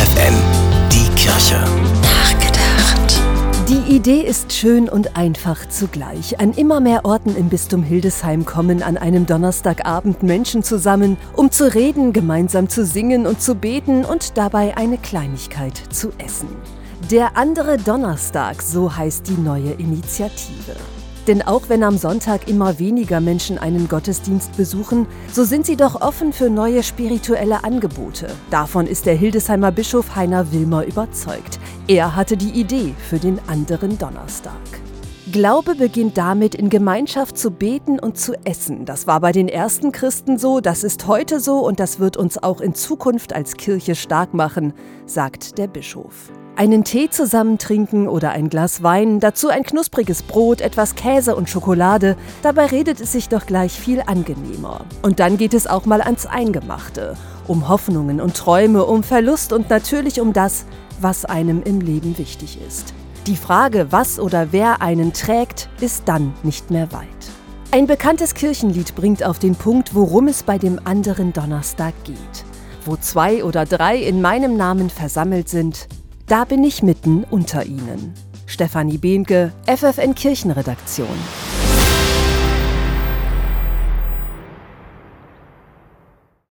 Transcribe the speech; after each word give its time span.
FFN, 0.00 0.34
die 0.90 1.14
Kirche. 1.14 1.62
Nachgedacht. 2.00 3.20
Die 3.68 3.94
Idee 3.94 4.22
ist 4.22 4.50
schön 4.50 4.88
und 4.88 5.14
einfach 5.14 5.68
zugleich. 5.68 6.40
An 6.40 6.54
immer 6.54 6.80
mehr 6.80 7.04
Orten 7.04 7.36
im 7.36 7.50
Bistum 7.50 7.82
Hildesheim 7.82 8.46
kommen 8.46 8.82
an 8.82 8.96
einem 8.96 9.26
Donnerstagabend 9.26 10.22
Menschen 10.22 10.62
zusammen, 10.62 11.18
um 11.36 11.50
zu 11.50 11.74
reden, 11.74 12.14
gemeinsam 12.14 12.70
zu 12.70 12.86
singen 12.86 13.26
und 13.26 13.42
zu 13.42 13.56
beten 13.56 14.06
und 14.06 14.38
dabei 14.38 14.74
eine 14.78 14.96
Kleinigkeit 14.96 15.76
zu 15.90 16.12
essen. 16.16 16.48
Der 17.10 17.36
andere 17.36 17.76
Donnerstag, 17.76 18.62
so 18.62 18.96
heißt 18.96 19.28
die 19.28 19.38
neue 19.38 19.72
Initiative. 19.72 20.76
Denn 21.26 21.42
auch 21.42 21.68
wenn 21.68 21.82
am 21.82 21.98
Sonntag 21.98 22.48
immer 22.48 22.78
weniger 22.78 23.20
Menschen 23.20 23.58
einen 23.58 23.88
Gottesdienst 23.88 24.56
besuchen, 24.56 25.06
so 25.32 25.44
sind 25.44 25.66
sie 25.66 25.76
doch 25.76 26.00
offen 26.00 26.32
für 26.32 26.50
neue 26.50 26.82
spirituelle 26.82 27.64
Angebote. 27.64 28.28
Davon 28.50 28.86
ist 28.86 29.06
der 29.06 29.14
Hildesheimer 29.14 29.72
Bischof 29.72 30.16
Heiner 30.16 30.52
Wilmer 30.52 30.84
überzeugt. 30.86 31.58
Er 31.86 32.16
hatte 32.16 32.36
die 32.36 32.50
Idee 32.50 32.94
für 33.08 33.18
den 33.18 33.38
anderen 33.48 33.98
Donnerstag. 33.98 34.52
Glaube 35.30 35.76
beginnt 35.76 36.18
damit, 36.18 36.56
in 36.56 36.70
Gemeinschaft 36.70 37.38
zu 37.38 37.52
beten 37.52 38.00
und 38.00 38.18
zu 38.18 38.34
essen. 38.44 38.84
Das 38.84 39.06
war 39.06 39.20
bei 39.20 39.30
den 39.30 39.48
ersten 39.48 39.92
Christen 39.92 40.38
so, 40.38 40.60
das 40.60 40.82
ist 40.82 41.06
heute 41.06 41.38
so 41.38 41.58
und 41.58 41.78
das 41.78 42.00
wird 42.00 42.16
uns 42.16 42.42
auch 42.42 42.60
in 42.60 42.74
Zukunft 42.74 43.32
als 43.32 43.54
Kirche 43.54 43.94
stark 43.94 44.34
machen, 44.34 44.72
sagt 45.06 45.58
der 45.58 45.68
Bischof. 45.68 46.32
Einen 46.56 46.84
Tee 46.84 47.08
zusammen 47.08 47.56
trinken 47.56 48.06
oder 48.06 48.30
ein 48.30 48.50
Glas 48.50 48.82
Wein, 48.82 49.18
dazu 49.18 49.48
ein 49.48 49.62
knuspriges 49.62 50.22
Brot, 50.22 50.60
etwas 50.60 50.94
Käse 50.94 51.34
und 51.34 51.48
Schokolade, 51.48 52.16
dabei 52.42 52.66
redet 52.66 53.00
es 53.00 53.12
sich 53.12 53.30
doch 53.30 53.46
gleich 53.46 53.72
viel 53.72 54.02
angenehmer. 54.04 54.84
Und 55.00 55.20
dann 55.20 55.38
geht 55.38 55.54
es 55.54 55.66
auch 55.66 55.86
mal 55.86 56.02
ans 56.02 56.26
Eingemachte, 56.26 57.16
um 57.46 57.68
Hoffnungen 57.68 58.20
und 58.20 58.36
Träume, 58.36 58.84
um 58.84 59.02
Verlust 59.02 59.54
und 59.54 59.70
natürlich 59.70 60.20
um 60.20 60.34
das, 60.34 60.66
was 61.00 61.24
einem 61.24 61.62
im 61.62 61.80
Leben 61.80 62.18
wichtig 62.18 62.58
ist. 62.66 62.92
Die 63.26 63.36
Frage, 63.36 63.86
was 63.90 64.18
oder 64.18 64.48
wer 64.50 64.82
einen 64.82 65.12
trägt, 65.14 65.70
ist 65.80 66.02
dann 66.06 66.34
nicht 66.42 66.70
mehr 66.70 66.92
weit. 66.92 67.06
Ein 67.72 67.86
bekanntes 67.86 68.34
Kirchenlied 68.34 68.94
bringt 68.96 69.22
auf 69.22 69.38
den 69.38 69.54
Punkt, 69.54 69.94
worum 69.94 70.26
es 70.26 70.42
bei 70.42 70.58
dem 70.58 70.80
anderen 70.84 71.32
Donnerstag 71.32 71.94
geht. 72.04 72.44
Wo 72.84 72.96
zwei 72.96 73.44
oder 73.44 73.64
drei 73.64 73.96
in 73.96 74.20
meinem 74.20 74.56
Namen 74.56 74.90
versammelt 74.90 75.48
sind, 75.48 75.86
da 76.30 76.44
bin 76.44 76.62
ich 76.62 76.84
mitten 76.84 77.24
unter 77.28 77.66
Ihnen. 77.66 78.14
Stefanie 78.46 78.98
Behnke, 78.98 79.50
FFN 79.66 80.14
Kirchenredaktion. 80.14 81.08